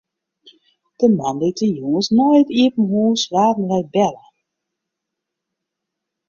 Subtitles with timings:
[0.97, 4.25] De moandeitejûns nei it iepen hús waarden wy belle.